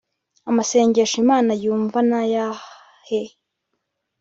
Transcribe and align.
Amasengesho 0.49 1.15
Imana 1.23 1.51
yumva 1.63 1.97
nayahe 2.09 3.21